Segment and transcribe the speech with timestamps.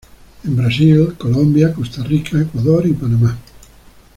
[0.43, 3.37] En Brasil, Colombia, Costa Rica, Ecuador y Panamá.